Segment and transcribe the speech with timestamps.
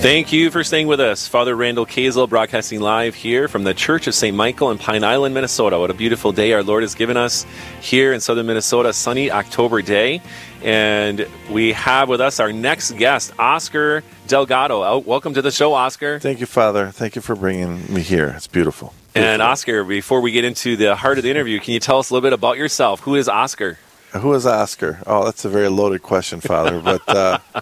[0.00, 1.26] Thank you for staying with us.
[1.26, 4.34] Father Randall Kazel broadcasting live here from the Church of St.
[4.34, 5.76] Michael in Pine Island, Minnesota.
[5.76, 7.44] What a beautiful day our Lord has given us
[7.80, 10.22] here in southern Minnesota, sunny October day.
[10.62, 14.84] And we have with us our next guest, Oscar Delgado.
[14.84, 16.20] Oh, welcome to the show, Oscar.
[16.20, 16.90] Thank you, Father.
[16.92, 18.28] Thank you for bringing me here.
[18.36, 18.94] It's beautiful.
[19.12, 19.32] beautiful.
[19.32, 22.10] And Oscar, before we get into the heart of the interview, can you tell us
[22.10, 23.00] a little bit about yourself?
[23.00, 23.78] Who is Oscar?
[24.12, 25.00] Who is Oscar?
[25.08, 26.80] Oh, that's a very loaded question, Father.
[26.80, 27.38] But uh,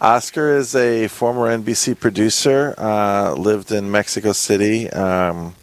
[0.00, 5.56] Oscar is a former NBC producer, uh, lived in Mexico City, um,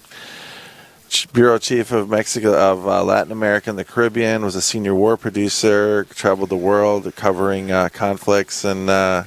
[1.32, 5.16] bureau chief of Mexico of uh, Latin America and the Caribbean, was a senior war
[5.16, 9.24] producer, traveled the world covering uh, conflicts, and uh,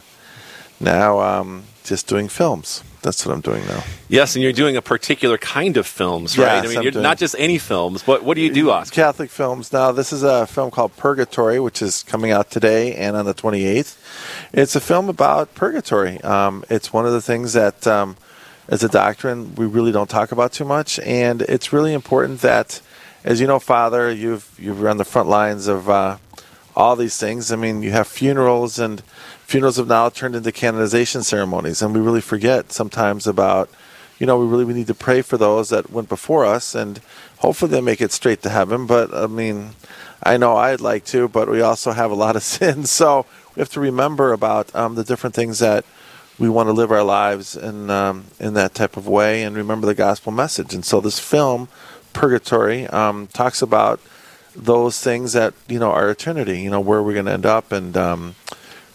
[0.78, 3.82] now um, just doing films that's what I'm doing now.
[4.08, 6.44] Yes, and you're doing a particular kind of films, right?
[6.44, 8.94] Yes, I mean, I'm you're not just any films, but what do you do, Oscar?
[8.94, 9.72] Catholic films.
[9.72, 13.34] Now, this is a film called Purgatory, which is coming out today and on the
[13.34, 13.96] 28th.
[14.52, 16.20] It's a film about purgatory.
[16.22, 18.16] Um, it's one of the things that, um,
[18.68, 22.80] as a doctrine, we really don't talk about too much, and it's really important that,
[23.24, 26.18] as you know, Father, you've you've run the front lines of uh,
[26.76, 27.50] all these things.
[27.50, 29.02] I mean, you have funerals, and
[29.48, 33.70] funerals have now turned into canonization ceremonies, and we really forget sometimes about,
[34.18, 37.00] you know, we really we need to pray for those that went before us, and
[37.38, 38.86] hopefully they make it straight to heaven.
[38.86, 39.70] But I mean,
[40.22, 43.24] I know I'd like to, but we also have a lot of sins, so
[43.56, 45.86] we have to remember about um, the different things that
[46.38, 49.86] we want to live our lives in um, in that type of way, and remember
[49.86, 50.74] the gospel message.
[50.74, 51.68] And so this film,
[52.12, 53.98] Purgatory, um, talks about
[54.54, 56.60] those things that you know are eternity.
[56.60, 58.34] You know where we're going to end up, and um,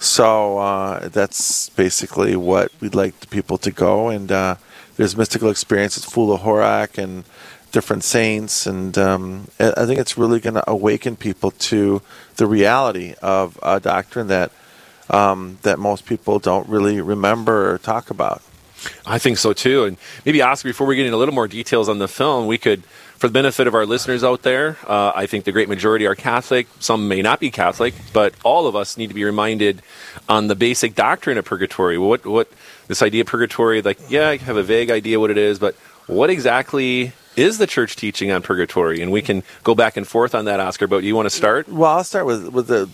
[0.03, 4.09] so uh, that's basically what we'd like the people to go.
[4.09, 4.55] And uh,
[4.97, 7.23] there's mystical experiences, Fulla Horak and
[7.71, 12.01] different saints, and um, I I think it's really going to awaken people to
[12.35, 14.51] the reality of a doctrine that
[15.09, 18.41] um, that most people don't really remember or talk about.
[19.05, 19.85] I think so too.
[19.85, 22.57] And maybe Oscar, before we get into a little more details on the film, we
[22.57, 22.83] could,
[23.17, 26.15] for the benefit of our listeners out there, uh, I think the great majority are
[26.15, 26.67] Catholic.
[26.79, 29.81] Some may not be Catholic, but all of us need to be reminded
[30.27, 31.97] on the basic doctrine of purgatory.
[31.97, 32.51] What, what
[32.87, 33.81] this idea of purgatory?
[33.81, 35.75] Like, yeah, I have a vague idea what it is, but
[36.07, 39.01] what exactly is the church teaching on purgatory?
[39.01, 40.87] And we can go back and forth on that, Oscar.
[40.87, 41.67] But you want to start?
[41.67, 42.89] Well, I'll start with with the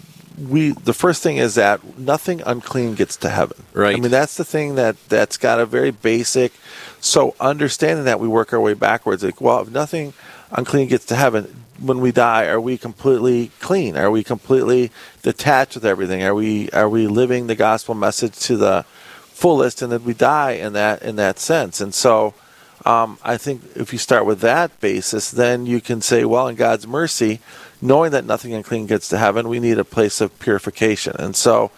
[0.48, 0.72] we.
[0.72, 3.64] The first thing is that nothing unclean gets to heaven.
[3.74, 3.96] Right.
[3.96, 6.54] I mean, that's the thing that that's got a very basic.
[7.02, 9.24] So understanding that, we work our way backwards.
[9.24, 10.14] Like, well, if nothing
[10.52, 13.98] unclean gets to heaven, when we die, are we completely clean?
[13.98, 14.92] Are we completely
[15.22, 16.24] detached with everything?
[16.24, 18.84] Are we are we living the gospel message to the
[19.24, 21.82] fullest, and then we die in that in that sense?
[21.82, 22.34] And so.
[22.86, 26.56] Um, I think if you start with that basis, then you can say, well, in
[26.56, 27.42] God's mercy,
[27.82, 31.16] knowing that nothing unclean gets to heaven, we need a place of purification.
[31.18, 31.72] And so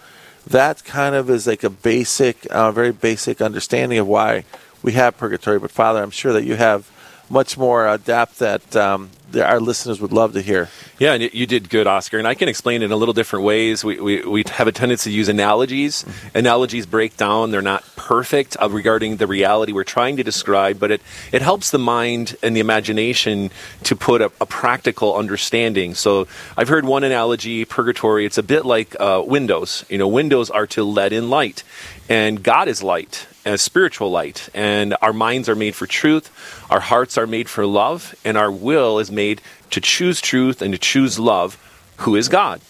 [0.48, 4.44] that kind of is like a basic, uh, very basic understanding of why
[4.84, 5.60] we have purgatory.
[5.60, 6.91] But Father, I'm sure that you have
[7.32, 10.70] much more uh, depth that um, our listeners would love to hear.
[11.00, 12.18] Yeah, and you did good, Oscar.
[12.20, 13.84] And I can explain it in a little different ways.
[13.84, 16.06] We, we, we have a tendency to use analogies.
[16.36, 20.92] Analogies break down, they're not perfect uh, regarding the reality we're trying to describe, but
[20.92, 23.50] it, it helps the mind and the imagination
[23.84, 25.96] to put a, a practical understanding.
[25.96, 26.28] So
[26.58, 29.86] I've heard one analogy, purgatory, it's a bit like uh, windows.
[29.90, 31.64] You know, windows are to let in light,
[32.10, 34.50] and God is light as spiritual light.
[34.54, 36.30] And our minds are made for truth,
[36.70, 39.42] our hearts are made for love, and our will is made
[39.72, 41.58] to choose truth and to choose love,
[41.98, 42.62] who is God.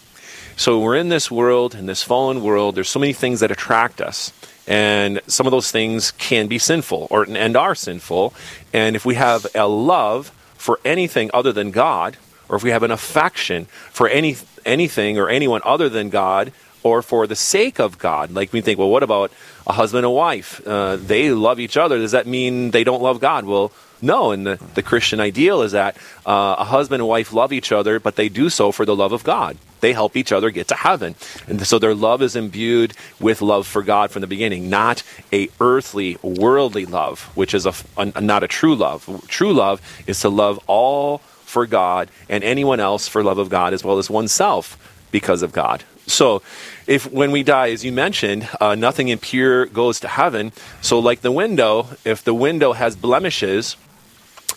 [0.55, 4.01] So we're in this world, in this fallen world, there's so many things that attract
[4.01, 4.31] us.
[4.67, 8.33] And some of those things can be sinful or and are sinful.
[8.71, 12.17] And if we have a love for anything other than God,
[12.47, 16.51] or if we have an affection for any anything or anyone other than God,
[16.83, 18.31] or for the sake of God.
[18.31, 19.31] Like we think, well, what about
[19.67, 20.65] a husband and wife?
[20.65, 21.97] Uh, they love each other.
[21.97, 23.45] Does that mean they don't love God?
[23.45, 24.31] Well, no.
[24.31, 25.95] And the, the Christian ideal is that
[26.25, 29.11] uh, a husband and wife love each other, but they do so for the love
[29.11, 29.57] of God.
[29.81, 31.15] They help each other get to heaven.
[31.47, 35.49] And so their love is imbued with love for God from the beginning, not a
[35.59, 39.23] earthly, worldly love, which is a, a- not a true love.
[39.27, 43.73] True love is to love all for God and anyone else for love of God
[43.73, 44.77] as well as oneself
[45.11, 45.83] because of God.
[46.07, 46.41] So,
[46.87, 50.51] if when we die, as you mentioned, uh, nothing impure goes to heaven.
[50.81, 53.77] So, like the window, if the window has blemishes,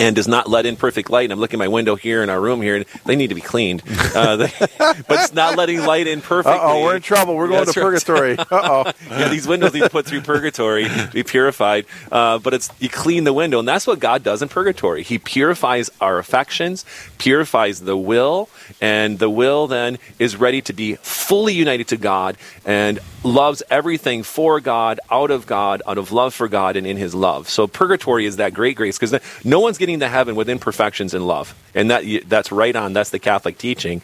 [0.01, 1.25] and does not let in perfect light.
[1.25, 3.35] And I'm looking at my window here in our room here, and they need to
[3.35, 3.83] be cleaned.
[4.15, 6.59] Uh, they, but it's not letting light in perfectly.
[6.61, 7.37] Oh, we're in trouble.
[7.37, 7.87] We're going That's to right.
[7.87, 8.37] purgatory.
[8.55, 8.93] Uh oh.
[9.11, 11.87] yeah, these windows need to put through purgatory to be purified.
[12.13, 15.03] Uh, but it's you clean the window, and that's what God does in purgatory.
[15.03, 16.85] He purifies our affections,
[17.19, 18.49] purifies the will,
[18.81, 24.23] and the will then is ready to be fully united to God and loves everything
[24.23, 27.49] for God, out of God, out of love for God, and in His love.
[27.49, 31.27] So purgatory is that great grace because no one's getting to heaven with imperfections in
[31.27, 32.95] love, and that that's right on.
[32.95, 34.01] That's the Catholic teaching.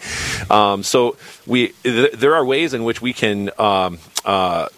[0.50, 1.16] Um, so
[1.46, 3.50] we th- there are ways in which we can.
[3.58, 4.68] Um, uh,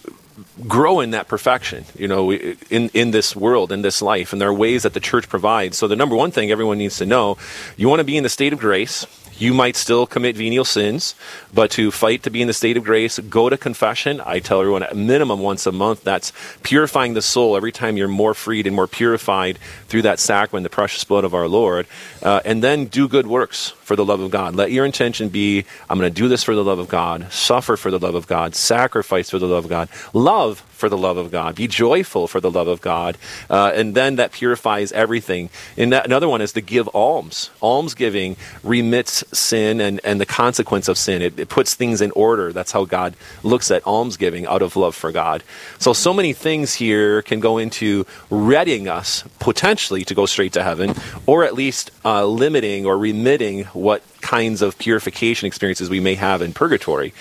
[0.67, 4.49] grow in that perfection you know in in this world in this life and there
[4.49, 7.37] are ways that the church provides so the number one thing everyone needs to know
[7.77, 9.07] you want to be in the state of grace
[9.39, 11.15] you might still commit venial sins
[11.53, 14.21] but to fight to be in the state of grace go to confession.
[14.25, 16.33] I tell everyone at minimum once a month that's
[16.63, 19.59] purifying the soul every time you're more freed and more purified
[19.89, 21.87] through that sacrament the precious blood of our lord.
[22.23, 24.55] Uh, and then do good works for the love of god.
[24.55, 27.77] Let your intention be i'm going to do this for the love of god suffer
[27.77, 29.89] for the love of god sacrifice for the love of god.
[30.13, 31.55] Love for the love of God.
[31.55, 33.17] Be joyful for the love of God.
[33.49, 35.49] Uh, and then that purifies everything.
[35.77, 37.51] And that, another one is to give alms.
[37.63, 38.35] Almsgiving
[38.65, 41.23] remits sin and, and the consequence of sin.
[41.23, 42.53] It, it puts things in order.
[42.53, 43.15] That's how God
[43.45, 45.45] looks at almsgiving out of love for God.
[45.79, 50.65] So, so many things here can go into readying us potentially to go straight to
[50.65, 50.97] heaven,
[51.27, 56.41] or at least uh, limiting or remitting what kinds of purification experiences we may have
[56.41, 57.13] in purgatory.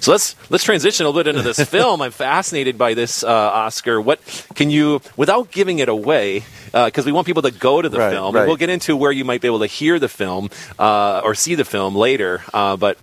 [0.00, 2.02] So let's let's transition a little bit into this film.
[2.02, 4.00] I'm fascinated by this, uh, Oscar.
[4.00, 4.20] What
[4.54, 6.42] can you, without giving it away,
[6.72, 8.34] because we want people to go to the Right, film.
[8.34, 8.46] right.
[8.46, 11.54] We'll get into where you might be able to hear the film uh, or see
[11.54, 12.42] the film later.
[12.52, 12.98] Uh, but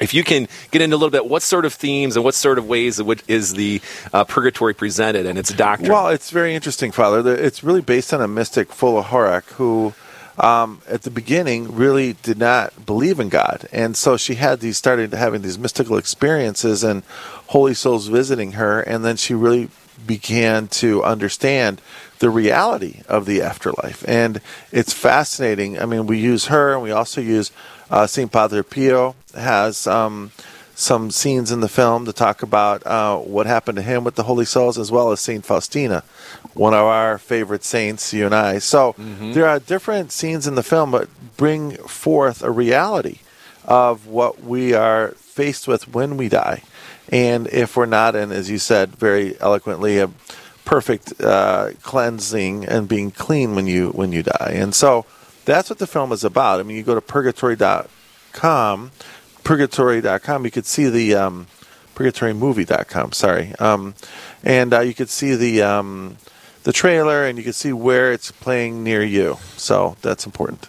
[0.00, 2.58] if you can get into a little bit, what sort of themes and what sort
[2.58, 3.80] of ways which is the
[4.12, 5.90] uh, purgatory presented and its doctrine?
[5.92, 7.34] Well, it's very interesting, Father.
[7.36, 9.92] It's really based on a mystic, Fulla Horak, who
[10.38, 14.76] um, at the beginning really did not believe in God, and so she had these
[14.76, 17.02] started having these mystical experiences and
[17.48, 19.68] holy souls visiting her, and then she really
[20.06, 21.80] began to understand
[22.18, 24.40] the reality of the afterlife, and
[24.70, 25.78] it's fascinating.
[25.78, 27.50] I mean, we use her, and we also use
[27.90, 29.86] uh, Saint Padre Pio has.
[29.86, 30.32] Um,
[30.74, 34.22] some scenes in the film to talk about uh, what happened to him with the
[34.24, 36.02] Holy Souls, as well as Saint Faustina,
[36.54, 38.58] one of our favorite saints, you and I.
[38.58, 38.94] So
[39.32, 43.18] there are different scenes in the film that bring forth a reality
[43.64, 46.62] of what we are faced with when we die,
[47.10, 50.10] and if we're not in, as you said very eloquently, a
[50.64, 55.04] perfect uh, cleansing and being clean when you when you die, and so
[55.44, 56.60] that's what the film is about.
[56.60, 58.90] I mean, you go to purgatory.com
[59.44, 61.46] purgatory.com, you could see the um,
[61.94, 63.12] purgatorymovie.com.
[63.12, 63.94] Sorry, um,
[64.44, 66.16] and uh, you could see the um,
[66.64, 69.38] the trailer, and you could see where it's playing near you.
[69.56, 70.68] So that's important.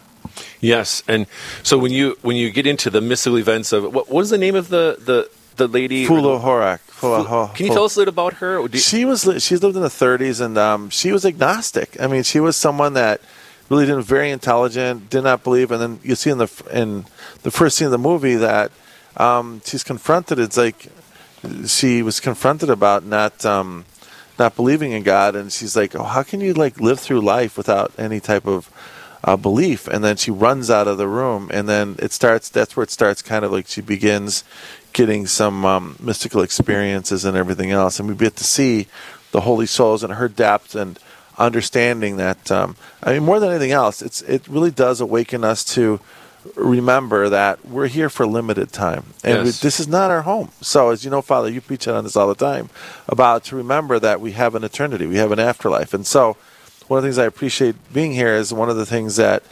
[0.60, 1.28] Yes, and
[1.62, 4.38] so when you when you get into the mystical events of what, what was the
[4.38, 6.06] name of the the the lady?
[6.06, 6.80] Fulla Horak.
[6.80, 8.60] Fulla Can you tell us a little about her?
[8.62, 12.00] You- She was she's lived in the 30s, and um, she was agnostic.
[12.02, 13.22] I mean, she was someone that
[13.69, 17.06] really didn't very intelligent, did not believe, and then you see in the in
[17.44, 18.71] the first scene of the movie that
[19.18, 20.39] um, she's confronted.
[20.39, 20.88] It's like
[21.68, 23.86] she was confronted about not um,
[24.39, 27.57] not believing in God, and she's like, "Oh, how can you like live through life
[27.57, 28.69] without any type of
[29.24, 32.50] uh, belief?" And then she runs out of the room, and then it starts.
[32.50, 33.21] That's where it starts.
[33.21, 34.44] Kind of like she begins
[34.94, 38.88] getting some um, mystical experiences and everything else, and we get to see
[39.31, 40.99] the holy souls and her depth and
[41.37, 42.52] understanding that.
[42.52, 45.99] Um, I mean, more than anything else, it's it really does awaken us to
[46.56, 50.52] remember that we're here for limited time, and we, this is not our home.
[50.61, 52.69] So, as you know, Father, you preach on this all the time
[53.07, 56.37] about to remember that we have an eternity, we have an afterlife, and so
[56.87, 59.44] one of the things I appreciate being here is one of the things that,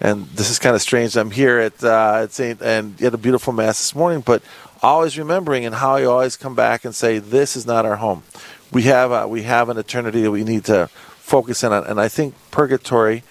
[0.00, 1.16] and this is kind of strange.
[1.16, 4.42] I'm here at uh, at Saint and you had a beautiful mass this morning, but
[4.82, 8.22] always remembering and how you always come back and say this is not our home.
[8.70, 10.90] We have a, we have an eternity that we need to
[11.24, 13.22] focus in on, and I think purgatory.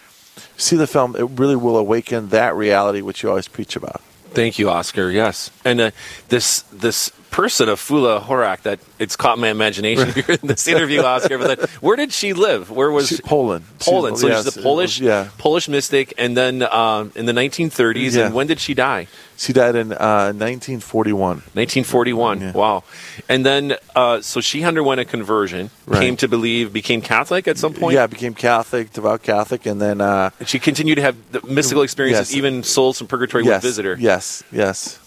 [0.58, 4.02] See the film; it really will awaken that reality which you always preach about.
[4.32, 5.12] Thank you, Oscar.
[5.12, 5.92] Yes, and uh,
[6.30, 11.02] this this person of Fulla Horak that it's caught my imagination here in this interview,
[11.02, 11.38] Oscar.
[11.38, 12.72] But then, where did she live?
[12.72, 13.66] Where was She- Poland.
[13.80, 14.18] Poland.
[14.18, 15.28] She's- so yes, she's a Polish, was- yeah.
[15.38, 18.16] Polish mystic, and then um, in the 1930s.
[18.16, 18.26] Yeah.
[18.26, 19.08] And when did she die?
[19.44, 21.20] She died in uh, 1941.
[21.20, 22.40] 1941.
[22.40, 22.52] Yeah.
[22.54, 22.84] Wow.
[23.28, 26.00] And then, uh, so she underwent a conversion, Right.
[26.00, 27.94] came to believe, became Catholic at some point.
[27.94, 31.84] Yeah, became Catholic, devout Catholic, and then uh, And she continued to have the mystical
[31.84, 32.30] experiences.
[32.32, 32.38] Yes.
[32.38, 33.98] Even souls from purgatory yes, would visit her.
[34.00, 34.98] Yes, yes.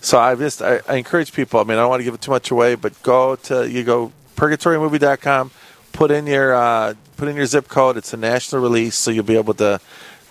[0.00, 1.60] So I just I, I encourage people.
[1.60, 3.84] I mean, I don't want to give it too much away, but go to you
[3.84, 5.50] go purgatorymovie.com,
[5.92, 7.98] put in your uh, put in your zip code.
[7.98, 9.80] It's a national release, so you'll be able to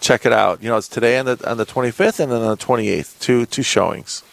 [0.02, 0.62] check it out.
[0.62, 3.18] You know, it's today on the on the 25th and then on the 28th.
[3.20, 4.24] Two two showings.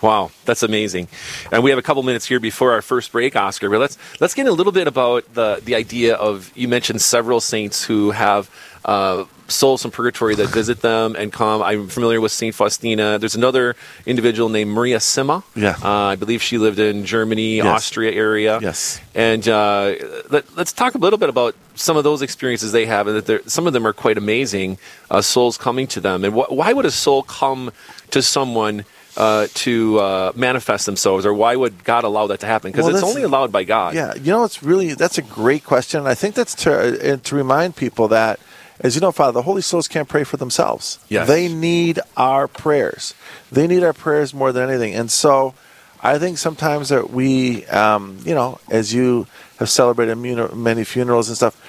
[0.00, 1.08] Wow, that's amazing.
[1.50, 3.68] And we have a couple minutes here before our first break, Oscar.
[3.68, 7.40] But let's let's get a little bit about the the idea of you mentioned several
[7.40, 8.48] saints who have
[8.88, 11.62] uh, souls from purgatory that visit them and come.
[11.62, 13.18] I'm familiar with Saint Faustina.
[13.18, 13.76] There's another
[14.06, 15.44] individual named Maria Simma.
[15.54, 17.66] Yeah, uh, I believe she lived in Germany, yes.
[17.66, 18.58] Austria area.
[18.62, 19.94] Yes, and uh,
[20.30, 23.50] let, us talk a little bit about some of those experiences they have, and that
[23.50, 24.78] some of them are quite amazing.
[25.10, 27.70] Uh, souls coming to them, and wh- why would a soul come
[28.10, 28.86] to someone?
[29.18, 32.70] uh, to uh, manifest themselves, or why would God allow that to happen?
[32.70, 33.94] Because well, it's only allowed by God.
[33.96, 36.06] Yeah, you know, it's really that's a great question.
[36.06, 38.38] I think that's to uh, to remind people that,
[38.80, 40.98] as you know, Father, the Holy Souls can't pray for themselves.
[41.08, 41.26] Yes.
[41.26, 43.14] they need our prayers.
[43.50, 45.54] They need our prayers more than anything, and so.
[46.00, 49.26] I think sometimes that we, um, you know, as you
[49.58, 51.60] have celebrated many funerals and stuff,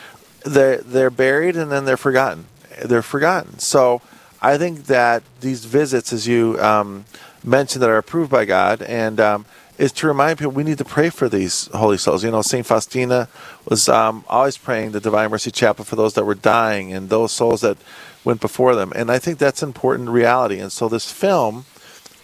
[0.45, 2.45] they're they're buried and then they're forgotten.
[2.85, 3.57] They're forgotten.
[3.57, 4.01] So
[4.41, 7.05] I think that these visits, as you um,
[7.43, 9.45] mentioned that are approved by God, and um,
[9.79, 12.24] is to remind people we need to pray for these holy souls.
[12.24, 13.29] You know, Saint Faustina
[13.65, 17.31] was um, always praying the Divine Mercy Chaplet for those that were dying and those
[17.31, 17.77] souls that
[18.25, 20.59] went before them, and I think that's an important reality.
[20.59, 21.65] And so this film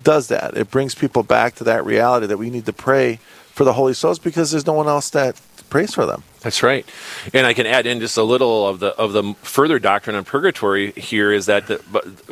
[0.04, 0.58] does that.
[0.58, 3.94] It brings people back to that reality that we need to pray for the holy
[3.94, 6.24] souls because there's no one else that prays for them.
[6.42, 6.86] That's right,
[7.34, 10.26] and I can add in just a little of the of the further doctrine on
[10.26, 10.92] purgatory.
[10.92, 11.78] Here is that the,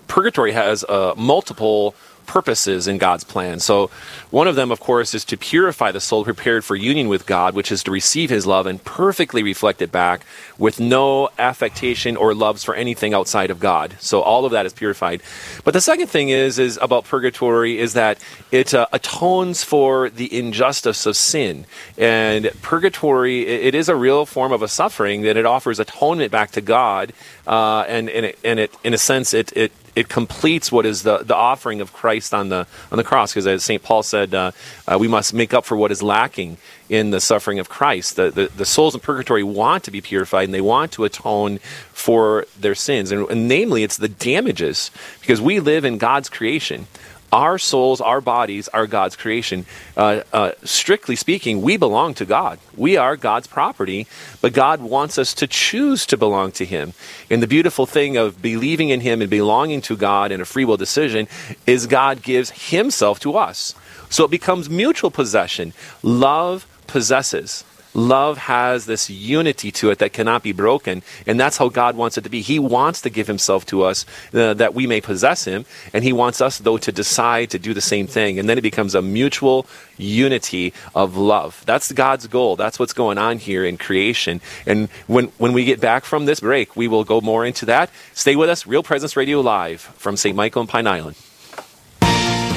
[0.08, 3.60] purgatory has uh, multiple purposes in God's plan.
[3.60, 3.90] So,
[4.32, 7.54] one of them, of course, is to purify the soul prepared for union with God,
[7.54, 10.26] which is to receive His love and perfectly reflect it back
[10.58, 13.96] with no affectation or loves for anything outside of God.
[14.00, 15.22] So, all of that is purified.
[15.64, 18.18] But the second thing is is about purgatory is that
[18.52, 21.66] it uh, atones for the injustice of sin.
[21.98, 26.52] And purgatory, it is a real form of a suffering that it offers atonement back
[26.52, 27.14] to God,
[27.48, 31.04] uh, and and it, and it in a sense it it it completes what is
[31.04, 33.32] the, the offering of Christ on the on the cross.
[33.32, 33.82] Because as St.
[33.82, 34.52] Paul said, uh,
[34.88, 36.58] uh, we must make up for what is lacking
[36.90, 38.16] in the suffering of Christ.
[38.16, 41.60] The, the, the, souls in purgatory want to be purified and they want to atone
[41.92, 43.12] for their sins.
[43.12, 46.88] And, and namely, it's the damages because we live in God's creation
[47.34, 49.66] our souls, our bodies are God's creation.
[49.98, 52.60] Uh, uh, strictly speaking, we belong to God.
[52.78, 54.06] We are God's property,
[54.40, 56.94] but God wants us to choose to belong to Him.
[57.32, 60.64] And the beautiful thing of believing in Him and belonging to God in a free
[60.64, 61.28] will decision
[61.66, 63.74] is God gives Himself to us.
[64.12, 65.74] So it becomes mutual possession.
[66.04, 67.64] Love possesses
[67.94, 71.04] love has this unity to it that cannot be broken.
[71.26, 72.42] And that's how God wants it to be.
[72.42, 75.66] He wants to give himself to us uh, that we may possess him.
[75.94, 78.40] And he wants us, though, to decide to do the same thing.
[78.40, 79.66] And then it becomes a mutual
[79.98, 81.64] unity of love.
[81.66, 82.56] That's God's goal.
[82.56, 84.42] That's what's going on here in creation.
[84.66, 87.90] And when, when we get back from this break, we will go more into that.
[88.14, 88.66] Stay with us.
[88.66, 90.36] Real Presence Radio Live from St.
[90.36, 91.16] Michael and Pine Island.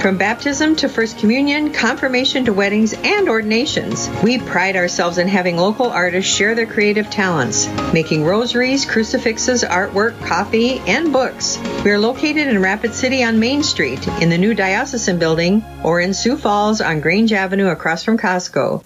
[0.00, 5.56] From baptism to First Communion, confirmation to weddings, and ordinations, we pride ourselves in having
[5.56, 11.58] local artists share their creative talents, making rosaries, crucifixes, artwork, coffee, and books.
[11.84, 16.00] We are located in Rapid City on Main Street, in the new Diocesan Building, or
[16.00, 18.82] in Sioux Falls on Grange Avenue across from Costco.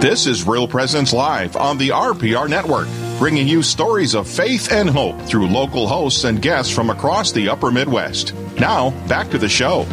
[0.00, 2.86] This is Real Presence Live on the RPR Network,
[3.18, 7.48] bringing you stories of faith and hope through local hosts and guests from across the
[7.48, 8.34] upper Midwest.
[8.60, 9.86] Now, back to the show.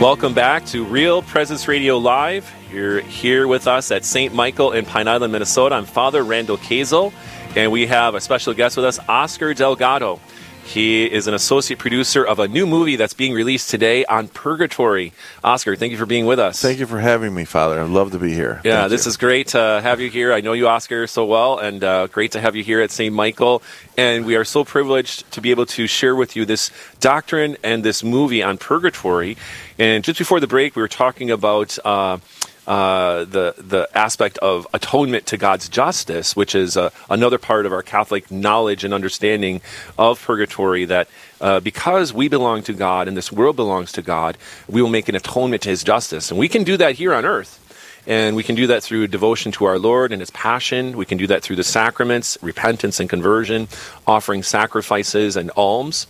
[0.00, 2.50] Welcome back to Real Presence Radio Live.
[2.72, 4.34] You're here with us at St.
[4.34, 5.74] Michael in Pine Island, Minnesota.
[5.74, 7.12] I'm Father Randall Kazel,
[7.54, 10.18] and we have a special guest with us, Oscar Delgado.
[10.66, 15.12] He is an associate producer of a new movie that's being released today on Purgatory.
[15.44, 16.60] Oscar, thank you for being with us.
[16.60, 17.80] Thank you for having me, Father.
[17.80, 18.60] I'd love to be here.
[18.64, 19.10] Yeah, Thank this you.
[19.10, 20.32] is great to have you here.
[20.32, 23.14] I know you, Oscar, so well, and uh, great to have you here at St.
[23.14, 23.62] Michael.
[23.96, 27.84] And we are so privileged to be able to share with you this doctrine and
[27.84, 29.36] this movie on purgatory.
[29.78, 31.78] And just before the break, we were talking about.
[31.84, 32.18] Uh,
[32.66, 37.72] uh, the the aspect of atonement to God's justice, which is uh, another part of
[37.72, 39.60] our Catholic knowledge and understanding
[39.98, 40.84] of purgatory.
[40.84, 41.08] That
[41.40, 44.36] uh, because we belong to God and this world belongs to God,
[44.68, 47.24] we will make an atonement to His justice, and we can do that here on
[47.24, 47.62] earth.
[48.08, 50.96] And we can do that through devotion to our Lord and His passion.
[50.96, 53.66] We can do that through the sacraments, repentance and conversion,
[54.06, 56.06] offering sacrifices and alms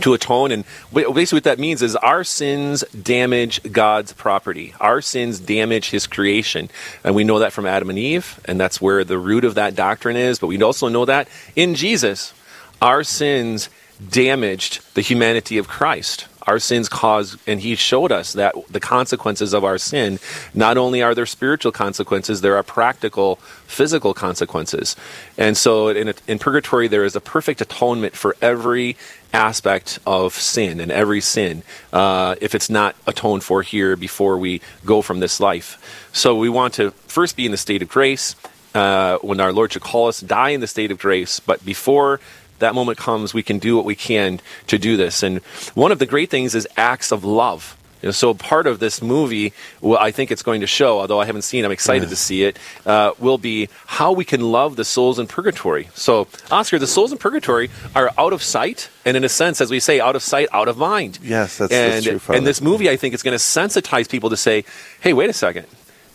[0.00, 0.52] to atone.
[0.52, 4.74] And basically, what that means is our sins damage God's property.
[4.80, 6.70] Our sins damage His creation.
[7.04, 9.74] And we know that from Adam and Eve, and that's where the root of that
[9.74, 10.38] doctrine is.
[10.38, 12.32] But we also know that in Jesus,
[12.80, 13.68] our sins
[14.10, 16.26] damaged the humanity of Christ.
[16.46, 20.18] Our sins cause, and he showed us that the consequences of our sin,
[20.54, 24.96] not only are there spiritual consequences, there are practical, physical consequences.
[25.38, 28.96] And so in, in purgatory, there is a perfect atonement for every
[29.32, 34.60] aspect of sin and every sin uh, if it's not atoned for here before we
[34.84, 36.08] go from this life.
[36.12, 38.36] So we want to first be in the state of grace.
[38.74, 41.40] Uh, when our Lord should call us, die in the state of grace.
[41.40, 42.20] But before
[42.62, 45.22] that moment comes, we can do what we can to do this.
[45.22, 45.38] And
[45.74, 47.76] one of the great things is acts of love.
[48.02, 51.20] You know, so part of this movie, well, I think it's going to show, although
[51.20, 54.40] I haven't seen, it, I'm excited to see it, uh, will be how we can
[54.40, 55.88] love the souls in purgatory.
[55.94, 59.70] So, Oscar, the souls in purgatory are out of sight, and in a sense, as
[59.70, 61.20] we say, out of sight, out of mind.
[61.22, 62.38] Yes, that's, and, that's true, Father.
[62.38, 64.64] and this movie, I think, is going to sensitize people to say,
[65.00, 65.66] hey, wait a second.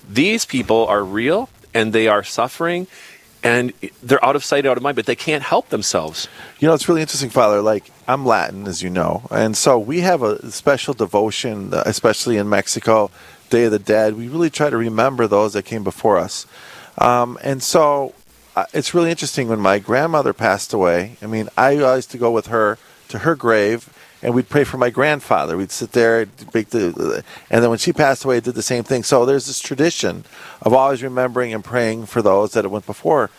[0.10, 2.88] These people are real, and they are suffering,
[3.48, 6.28] and they're out of sight, out of mind, but they can't help themselves.
[6.60, 7.62] You know, it's really interesting, Father.
[7.62, 9.26] Like, I'm Latin, as you know.
[9.32, 13.10] And so we have a special devotion, especially in Mexico,
[13.50, 14.18] Day of the Dead.
[14.18, 16.46] We really try to remember those that came before us.
[16.98, 18.14] Um, and so
[18.58, 21.16] uh, it's really interesting when my grandmother passed away.
[21.22, 23.90] I mean, I used to go with her to her grave.
[24.24, 25.58] And we'd pray for my grandfather.
[25.58, 29.04] We'd sit there, the, and then when she passed away, I did the same thing.
[29.04, 30.26] So there's this tradition
[30.62, 33.30] of always remembering and praying for those that went before.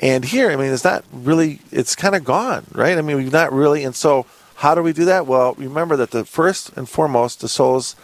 [0.00, 2.96] And here, I mean, it's not really, it's kind of gone, right?
[2.96, 5.26] I mean, we've not really, and so how do we do that?
[5.26, 7.96] Well, remember that the first and foremost, the souls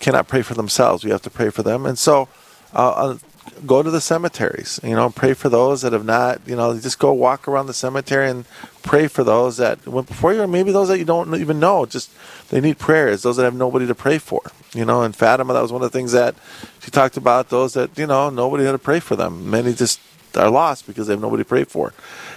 [0.00, 1.04] cannot pray for themselves.
[1.04, 1.84] We have to pray for them.
[1.84, 2.28] And so,
[2.74, 3.18] uh, uh,
[3.64, 6.98] go to the cemeteries, you know, pray for those that have not, you know, just
[6.98, 8.44] go walk around the cemetery and
[8.82, 11.86] pray for those that went before you, or maybe those that you don't even know.
[11.86, 12.10] Just
[12.50, 14.42] they need prayers, those that have nobody to pray for,
[14.74, 15.02] you know.
[15.02, 16.34] And Fatima, that was one of the things that
[16.80, 19.50] she talked about, those that, you know, nobody had to pray for them.
[19.50, 20.00] Many just
[20.36, 21.92] are lost because they have nobody to pray for.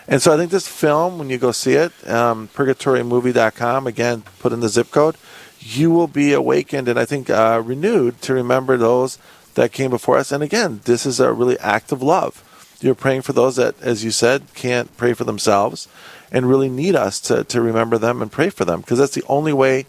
[0.07, 4.53] And so I think this film, when you go see it, um, purgatorymovie.com, again, put
[4.53, 5.15] in the zip code,
[5.59, 9.17] you will be awakened and I think uh, renewed to remember those
[9.55, 10.31] that came before us.
[10.31, 12.43] And again, this is a really act of love.
[12.81, 15.88] You're praying for those that, as you said, can't pray for themselves
[16.31, 19.23] and really need us to, to remember them and pray for them because that's the
[19.27, 19.85] only way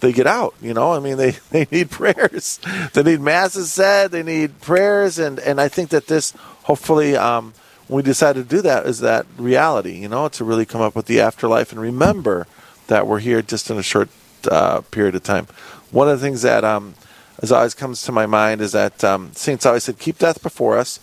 [0.00, 0.54] they get out.
[0.62, 2.60] You know, I mean, they, they need prayers.
[2.92, 4.10] They need masses said.
[4.10, 5.18] They need prayers.
[5.18, 6.32] And, and I think that this,
[6.64, 7.52] hopefully, um,
[7.86, 10.96] when we decide to do that, is that reality, you know, to really come up
[10.96, 12.46] with the afterlife and remember
[12.86, 14.08] that we're here just in a short
[14.50, 15.46] uh, period of time.
[15.90, 16.94] One of the things that um,
[17.42, 20.78] as always comes to my mind is that um, Saints always said, keep death before
[20.78, 21.00] us.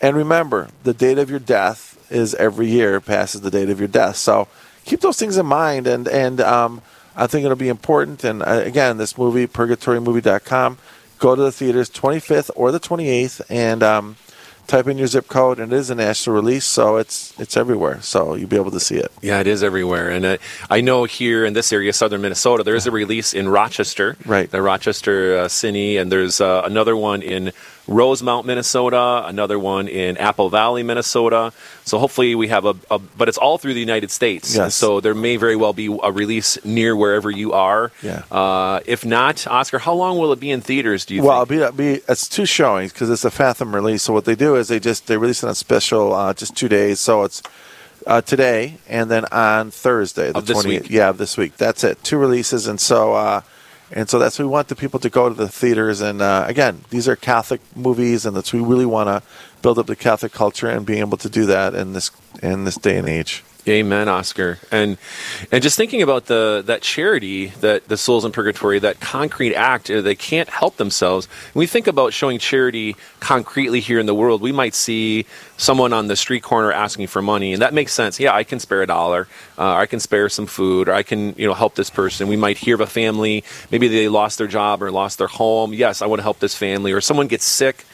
[0.00, 3.88] And remember, the date of your death is every year passes the date of your
[3.88, 4.16] death.
[4.16, 4.48] So
[4.84, 5.86] keep those things in mind.
[5.86, 6.82] And, and um,
[7.14, 8.24] I think it'll be important.
[8.24, 10.78] And uh, again, this movie, purgatorymovie.com,
[11.18, 14.16] go to the theaters 25th or the 28th and um,
[14.66, 18.00] type in your zip code, and it is a national release, so it's it's everywhere.
[18.02, 19.12] So you'll be able to see it.
[19.22, 20.36] Yeah, it is everywhere, and uh,
[20.70, 24.50] I know here in this area, southern Minnesota, there is a release in Rochester, Right.
[24.50, 27.52] The Rochester uh, Cine, and there's uh, another one in
[27.88, 31.52] Rosemount, Minnesota, another one in Apple Valley, Minnesota.
[31.84, 34.54] So hopefully we have a, a but it's all through the United States.
[34.56, 34.74] Yes.
[34.74, 37.92] So there may very well be a release near wherever you are.
[38.02, 38.22] Yeah.
[38.30, 41.04] Uh, if not, Oscar, how long will it be in theaters?
[41.04, 41.60] Do you Well, think?
[41.60, 44.02] it'll be, be it's two showings because it's a Fathom release.
[44.02, 46.68] So what they do is they just they release it on special, uh, just two
[46.68, 46.98] days.
[47.00, 47.42] So it's
[48.06, 50.66] uh, today and then on Thursday, the Of this 28th.
[50.82, 50.90] week?
[50.90, 51.56] Yeah, this week.
[51.56, 52.02] That's it.
[52.04, 53.40] Two releases, and so uh,
[53.92, 56.00] and so that's we want the people to go to the theaters.
[56.00, 59.22] And uh, again, these are Catholic movies, and that's we really want to
[59.62, 62.10] build up the Catholic culture and being able to do that in this
[62.42, 63.44] in this day and age.
[63.68, 64.60] Amen, Oscar.
[64.70, 64.96] And
[65.50, 69.90] and just thinking about the that charity that the souls in purgatory, that concrete act,
[69.90, 71.26] uh, they can't help themselves.
[71.52, 75.26] When we think about showing charity concretely here in the world, we might see
[75.56, 78.20] someone on the street corner asking for money, and that makes sense.
[78.20, 79.26] Yeah, I can spare a dollar,
[79.58, 82.28] uh, I can spare some food, or I can you know help this person.
[82.28, 85.74] We might hear of a family, maybe they lost their job or lost their home.
[85.74, 87.84] Yes, I want to help this family, or someone gets sick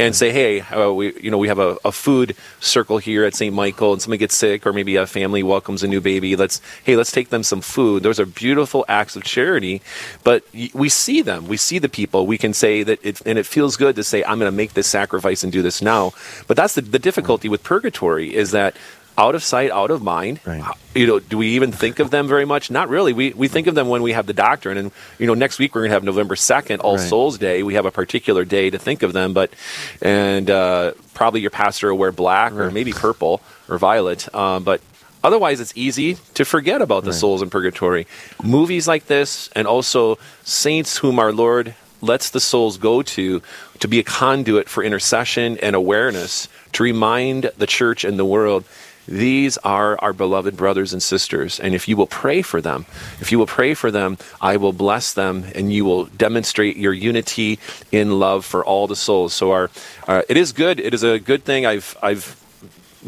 [0.00, 3.34] and say, hey, uh, we you know we have a, a food circle here at
[3.34, 3.54] St.
[3.54, 6.36] Michael, and somebody gets sick, or maybe a family welcomes a new baby.
[6.36, 8.02] Let's hey, let's take them some food.
[8.02, 9.82] Those are beautiful acts of charity,
[10.24, 12.26] but we see them, we see the people.
[12.26, 14.74] We can say that, it, and it feels good to say, I'm going to make
[14.74, 16.12] this sacrifice and do this now.
[16.46, 18.76] But that's the, the difficulty with purgatory is that
[19.18, 20.40] out of sight, out of mind.
[20.44, 20.62] Right.
[20.94, 22.70] You know, do we even think of them very much?
[22.70, 23.12] Not really.
[23.12, 25.74] We we think of them when we have the doctrine, and you know, next week
[25.74, 27.08] we're going to have November second, All Right.
[27.08, 27.62] Souls Day.
[27.62, 29.52] We have a particular day to think of them, but
[30.00, 34.80] and uh, probably your pastor will wear black or maybe purple or violet, um, but.
[35.22, 38.06] Otherwise, it's easy to forget about the souls in purgatory.
[38.42, 43.42] Movies like this, and also saints whom our Lord lets the souls go to,
[43.80, 48.64] to be a conduit for intercession and awareness, to remind the church and the world
[49.10, 51.58] these are our beloved brothers and sisters.
[51.58, 52.86] And if you will pray for them,
[53.20, 56.92] if you will pray for them, I will bless them and you will demonstrate your
[56.92, 57.58] unity
[57.90, 59.34] in love for all the souls.
[59.34, 59.70] So our,
[60.06, 60.78] our it is good.
[60.78, 61.66] It is a good thing.
[61.66, 62.40] I've, I've,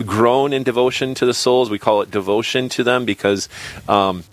[0.06, 1.68] grown in devotion to the souls.
[1.68, 3.50] We call it devotion to them because
[3.86, 4.24] um,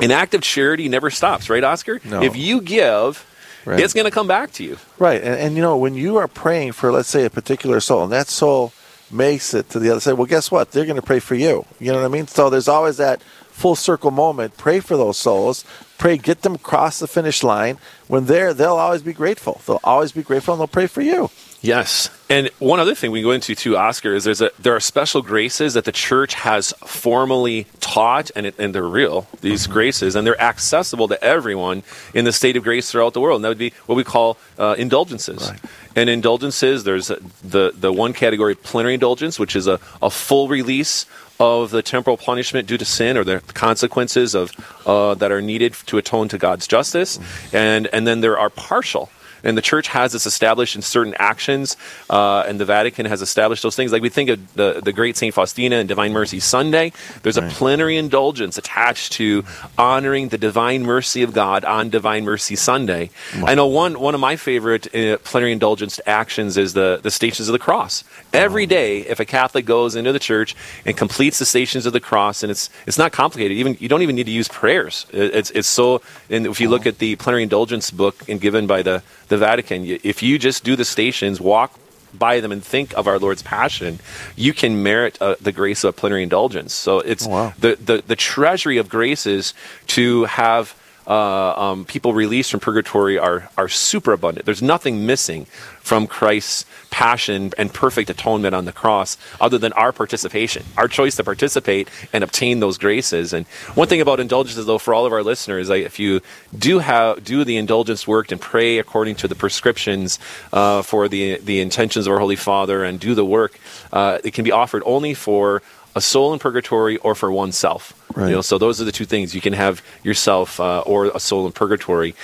[0.00, 2.00] an act of charity never stops, right, Oscar?
[2.02, 2.22] No.
[2.22, 3.24] If you give,
[3.66, 3.80] Right.
[3.80, 4.78] it's going to come back to you.
[4.96, 8.04] Right, and, and you know when you are praying for, let's say, a particular soul,
[8.04, 8.72] and that soul
[9.10, 10.14] makes it to the other side.
[10.14, 10.72] Well, guess what?
[10.72, 11.64] They're going to pray for you.
[11.78, 12.26] You know what I mean?
[12.26, 14.56] So there's always that full circle moment.
[14.56, 15.64] Pray for those souls.
[15.98, 17.78] Pray, get them across the finish line.
[18.06, 19.60] When they're, they'll always be grateful.
[19.66, 21.30] They'll always be grateful, and they'll pray for you.
[21.62, 24.80] Yes, and one other thing we go into too, Oscar, is there's a there are
[24.80, 29.26] special graces that the church has formally taught, and it, and they're real.
[29.40, 31.82] These graces, and they're accessible to everyone
[32.14, 33.36] in the state of grace throughout the world.
[33.36, 35.50] And that would be what we call uh, indulgences.
[35.50, 35.60] Right.
[35.94, 41.06] And indulgences, there's the the one category, plenary indulgence, which is a, a full release
[41.38, 44.52] of the temporal punishment due to sin or the consequences of
[44.86, 47.18] uh, that are needed to atone to God's justice,
[47.52, 49.10] and and then there are partial.
[49.44, 51.76] And the church has this established in certain actions,
[52.10, 53.92] uh, and the Vatican has established those things.
[53.92, 56.92] Like we think of the, the great Saint Faustina and Divine Mercy Sunday.
[57.22, 59.44] There's a plenary indulgence attached to
[59.78, 63.10] honoring the divine mercy of God on Divine Mercy Sunday.
[63.44, 67.48] I know one one of my favorite uh, plenary indulgence actions is the the Stations
[67.48, 68.04] of the Cross.
[68.32, 72.00] Every day, if a Catholic goes into the church and completes the Stations of the
[72.00, 73.56] Cross, and it's it's not complicated.
[73.56, 75.06] Even you don't even need to use prayers.
[75.12, 76.00] It- It's it's so.
[76.30, 79.84] And if you look at the plenary indulgence book and given by the the Vatican,
[79.84, 81.72] if you just do the stations, walk
[82.14, 83.98] by them and think of our Lord's passion,
[84.36, 86.72] you can merit uh, the grace of plenary indulgence.
[86.72, 87.54] So it's Oh, wow.
[87.58, 89.52] the, the the treasury of graces
[89.88, 90.74] to have
[91.06, 94.46] uh, um, people released from purgatory are are super abundant.
[94.46, 95.46] There's nothing missing
[95.80, 101.14] from Christ's passion and perfect atonement on the cross, other than our participation, our choice
[101.16, 103.32] to participate and obtain those graces.
[103.32, 106.22] And one thing about indulgences, though, for all of our listeners, if you
[106.58, 110.18] do have do the indulgence work and pray according to the prescriptions
[110.52, 113.58] uh, for the the intentions of our Holy Father and do the work,
[113.92, 115.62] uh, it can be offered only for
[115.96, 117.94] a soul in purgatory or for oneself.
[118.14, 118.28] Right.
[118.28, 121.18] You know, so those are the two things you can have yourself uh, or a
[121.18, 122.14] soul in purgatory.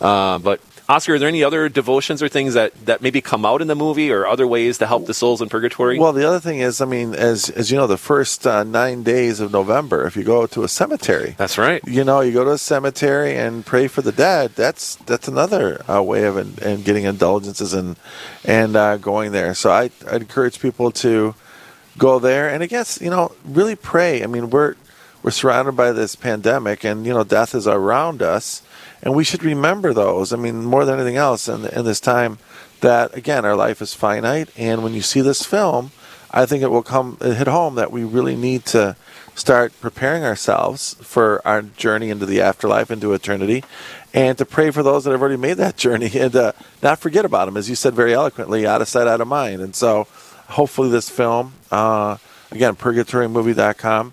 [0.00, 3.62] Uh, but Oscar, are there any other devotions or things that, that maybe come out
[3.62, 5.96] in the movie or other ways to help the souls in purgatory?
[5.96, 9.04] Well, the other thing is, I mean, as as you know, the first uh, nine
[9.04, 11.80] days of November, if you go to a cemetery, That's right.
[11.86, 14.56] you know, you go to a cemetery and pray for the dead.
[14.56, 17.94] That's that's another uh, way of in, and getting indulgences and
[18.44, 19.54] and uh, going there.
[19.54, 21.36] So I I encourage people to
[21.98, 24.22] go there and I guess you know really pray.
[24.22, 24.76] I mean, we're
[25.22, 28.62] we're surrounded by this pandemic, and you know, death is around us.
[29.02, 30.32] and we should remember those.
[30.32, 32.38] I mean, more than anything else, in, in this time,
[32.80, 35.90] that again, our life is finite, and when you see this film,
[36.30, 38.96] I think it will come it hit home that we really need to
[39.34, 43.64] start preparing ourselves for our journey into the afterlife, into eternity,
[44.12, 47.24] and to pray for those that have already made that journey and uh, not forget
[47.24, 49.60] about them, as you said very eloquently, out of sight, out of mind.
[49.60, 50.06] And so,
[50.50, 52.16] hopefully, this film, uh,
[52.50, 54.12] again, purgatorymovie.com,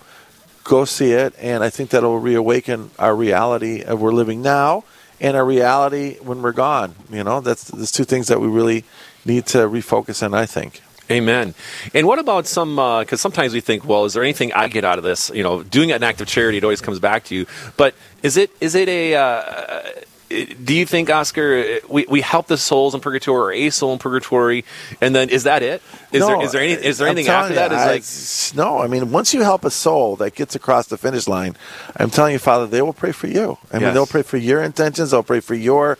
[0.64, 4.84] go see it, and I think that'll reawaken our reality of we're living now
[5.20, 6.96] and our reality when we're gone.
[7.12, 8.84] You know, that's there's two things that we really
[9.26, 10.34] need to refocus on.
[10.34, 10.82] I think.
[11.10, 11.56] Amen.
[11.94, 12.76] And what about some?
[12.76, 15.32] Because uh, sometimes we think, well, is there anything I get out of this?
[15.34, 17.46] You know, doing an act of charity, it always comes back to you.
[17.78, 19.84] But is it is it a uh,
[20.30, 24.00] do you think, Oscar, we, we help the souls in purgatory or a soul in
[24.00, 24.66] purgatory,
[25.00, 25.82] and then is that it?
[26.12, 27.72] Is no, there is there, any, is there anything after you, that?
[27.72, 28.80] Is like no.
[28.80, 31.56] I mean, once you help a soul that gets across the finish line,
[31.96, 33.58] I'm telling you, Father, they will pray for you.
[33.72, 35.12] I mean, they'll pray for your intentions.
[35.12, 35.98] They'll pray for your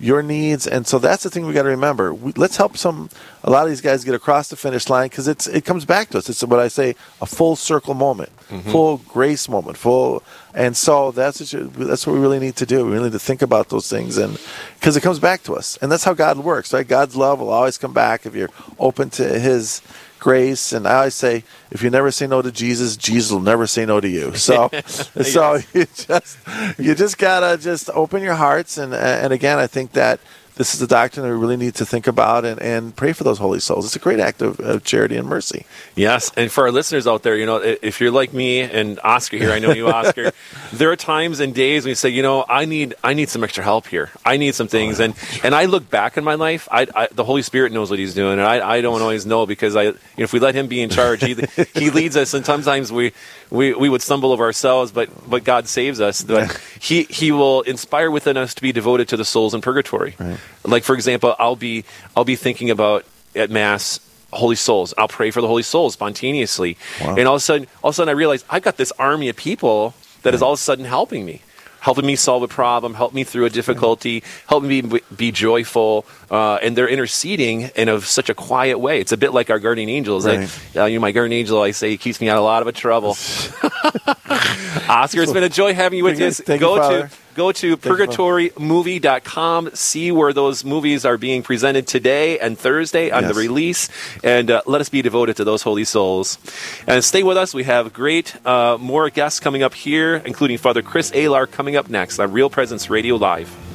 [0.00, 2.14] your needs, and so that's the thing we got to remember.
[2.14, 3.10] We, let's help some
[3.42, 6.10] a lot of these guys get across the finish line because it's it comes back
[6.10, 6.28] to us.
[6.28, 8.70] It's what I say a full circle moment, mm-hmm.
[8.70, 10.22] full grace moment, full,
[10.54, 12.84] and so that's what you, that's what we really need to do.
[12.84, 14.38] We really need to think about those things, and
[14.78, 16.86] because it comes back to us, and that's how God works, right?
[16.86, 19.82] God's love will always come back if you're open to His
[20.18, 20.72] grace.
[20.72, 23.86] And I always say, if you never say no to Jesus, Jesus will never say
[23.86, 24.34] no to you.
[24.34, 26.38] So, so you just
[26.78, 28.78] you just gotta just open your hearts.
[28.78, 30.20] And and again, I think that
[30.58, 33.22] this is a doctrine that we really need to think about and, and pray for
[33.22, 33.86] those holy souls.
[33.86, 35.64] It's a great act of, of, charity and mercy.
[35.94, 39.36] Yes, and for our listeners out there, you know, if you're like me and Oscar
[39.36, 40.32] here, I know you, Oscar.
[40.72, 43.44] there are times and days when you say, you know, I need I need some
[43.44, 44.10] extra help here.
[44.24, 46.68] I need some things, oh, and and I look back in my life.
[46.72, 49.46] I, I, the Holy Spirit knows what He's doing, and I, I don't always know
[49.46, 51.34] because I you know, if we let Him be in charge, He
[51.74, 53.12] He leads us, and sometimes we
[53.50, 56.22] we, we would stumble over ourselves, but but God saves us.
[56.22, 60.14] But He He will inspire within us to be devoted to the souls in purgatory.
[60.18, 60.38] Right.
[60.64, 61.84] Like for example, I'll be
[62.16, 64.00] I'll be thinking about at mass
[64.32, 64.92] holy souls.
[64.98, 67.16] I'll pray for the holy souls spontaneously, wow.
[67.16, 69.28] and all of a sudden, all of a sudden, I realize I've got this army
[69.28, 70.34] of people that right.
[70.34, 71.42] is all of a sudden helping me
[71.88, 76.04] helping me solve a problem, help me through a difficulty, help me be, be joyful,
[76.30, 79.00] uh, and they're interceding in a, such a quiet way.
[79.00, 80.26] It's a bit like our guardian angels.
[80.26, 80.46] Right.
[80.76, 82.66] uh, you know, my guardian angel, I say, he keeps me out of a lot
[82.66, 83.12] of trouble.
[84.86, 86.42] Oscar, it's been a joy having you with us.
[86.42, 92.58] Go you, to go to purgatorymovie.com, see where those movies are being presented today and
[92.58, 93.32] Thursday on yes.
[93.32, 93.88] the release,
[94.22, 96.38] and uh, let us be devoted to those holy souls.
[96.86, 97.54] And stay with us.
[97.54, 101.88] We have great uh, more guests coming up here, including Father Chris Alar coming up
[101.88, 103.67] next on Real Presence Radio Live.